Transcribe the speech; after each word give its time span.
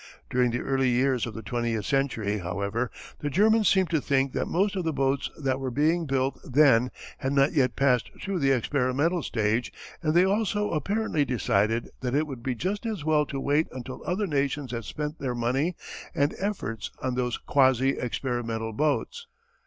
During 0.31 0.49
the 0.49 0.61
early 0.61 0.89
years 0.89 1.27
of 1.27 1.35
the 1.35 1.43
twentieth 1.43 1.85
century, 1.85 2.39
however, 2.39 2.89
the 3.19 3.29
Germans 3.29 3.69
seemed 3.69 3.91
to 3.91 4.01
think 4.01 4.33
that 4.33 4.47
most 4.47 4.75
of 4.75 4.83
the 4.83 4.91
boats 4.91 5.29
that 5.39 5.59
were 5.59 5.69
being 5.69 6.07
built 6.07 6.39
then 6.43 6.89
had 7.19 7.33
not 7.33 7.53
yet 7.53 7.75
passed 7.75 8.09
through 8.19 8.39
the 8.39 8.49
experimental 8.49 9.21
stage 9.21 9.71
and 10.01 10.15
they 10.15 10.25
also 10.25 10.71
apparently 10.71 11.23
decided 11.23 11.87
that 11.99 12.15
it 12.15 12.25
would 12.25 12.41
be 12.41 12.55
just 12.55 12.87
as 12.87 13.05
well 13.05 13.27
to 13.27 13.39
wait 13.39 13.67
until 13.71 14.01
other 14.03 14.25
nations 14.25 14.71
had 14.71 14.85
spent 14.85 15.19
their 15.19 15.35
money 15.35 15.75
and 16.15 16.33
efforts 16.39 16.89
on 17.03 17.13
these 17.13 17.37
quasi 17.37 17.89
experimental 17.89 18.73
boats. 18.73 19.27